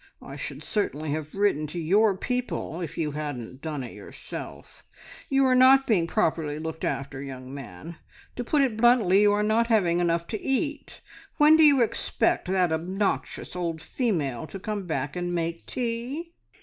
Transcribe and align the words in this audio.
I 0.19 0.35
should 0.35 0.63
certainly 0.63 1.11
have 1.11 1.35
written 1.35 1.67
to 1.67 1.79
your 1.79 2.17
people 2.17 2.81
if 2.81 2.97
you 2.97 3.11
hadn't 3.11 3.61
done 3.61 3.83
it 3.83 3.93
yourself. 3.93 4.83
You 5.29 5.45
are 5.45 5.53
not 5.53 5.85
being 5.85 6.07
properly 6.07 6.57
looked 6.57 6.83
after, 6.83 7.21
young 7.21 7.53
man. 7.53 7.97
To 8.35 8.43
put 8.43 8.63
it 8.63 8.77
bluntly, 8.77 9.21
you 9.21 9.31
are 9.31 9.43
not 9.43 9.67
having 9.67 9.99
enough 9.99 10.25
to 10.29 10.41
eat. 10.41 11.01
When 11.37 11.55
do 11.55 11.61
you 11.61 11.83
expect 11.83 12.47
that 12.47 12.71
obnoxious 12.71 13.55
old 13.55 13.79
female 13.79 14.47
to 14.47 14.57
come 14.57 14.87
back 14.87 15.15
and 15.15 15.35
make 15.35 15.67
tea?" 15.67 16.33